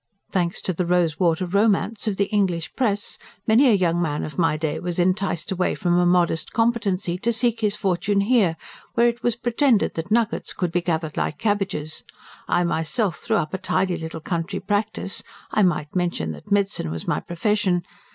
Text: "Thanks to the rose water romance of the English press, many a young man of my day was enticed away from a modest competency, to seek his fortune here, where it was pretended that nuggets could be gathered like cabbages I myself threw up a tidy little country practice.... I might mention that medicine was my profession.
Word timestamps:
"Thanks 0.31 0.61
to 0.63 0.73
the 0.73 0.87
rose 0.87 1.19
water 1.19 1.45
romance 1.45 2.07
of 2.07 2.17
the 2.17 2.25
English 2.31 2.73
press, 2.73 3.19
many 3.45 3.67
a 3.69 3.73
young 3.73 4.01
man 4.01 4.23
of 4.23 4.35
my 4.35 4.57
day 4.57 4.79
was 4.79 4.97
enticed 4.97 5.51
away 5.51 5.75
from 5.75 5.95
a 5.99 6.07
modest 6.07 6.53
competency, 6.53 7.19
to 7.19 7.31
seek 7.31 7.59
his 7.59 7.75
fortune 7.75 8.21
here, 8.21 8.57
where 8.95 9.07
it 9.07 9.21
was 9.21 9.35
pretended 9.35 9.93
that 9.93 10.09
nuggets 10.09 10.53
could 10.53 10.71
be 10.71 10.81
gathered 10.81 11.17
like 11.17 11.37
cabbages 11.37 12.03
I 12.47 12.63
myself 12.63 13.17
threw 13.17 13.35
up 13.37 13.53
a 13.53 13.59
tidy 13.59 13.95
little 13.95 14.21
country 14.21 14.59
practice.... 14.59 15.21
I 15.51 15.61
might 15.61 15.95
mention 15.95 16.31
that 16.31 16.51
medicine 16.51 16.89
was 16.89 17.07
my 17.07 17.19
profession. 17.19 17.83